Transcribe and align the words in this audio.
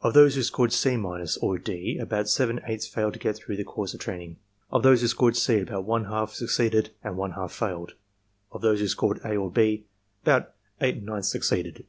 Of 0.00 0.12
those 0.12 0.34
who 0.34 0.42
scored 0.42 0.72
C 0.72 0.96
minus, 0.96 1.36
or 1.36 1.56
D, 1.56 1.98
about 1.98 2.28
seven 2.28 2.60
eighths 2.64 2.88
failed 2.88 3.12
to 3.12 3.20
get 3.20 3.36
through 3.36 3.54
the 3.54 3.62
course 3.62 3.94
of 3.94 4.00
training. 4.00 4.38
Of 4.72 4.82
those 4.82 5.02
who 5.02 5.06
scored 5.06 5.36
C, 5.36 5.60
about 5.60 5.84
one 5.84 6.06
half 6.06 6.32
suc 6.32 6.48
ceeded 6.48 6.88
and 7.04 7.16
one 7.16 7.34
half 7.34 7.52
failed. 7.52 7.92
Of 8.50 8.60
those 8.62 8.80
who 8.80 8.88
scored 8.88 9.20
A 9.24 9.36
or 9.36 9.52
B, 9.52 9.86
about 10.24 10.52
eight 10.80 11.00
ninths 11.00 11.28
succeeded. 11.28 11.86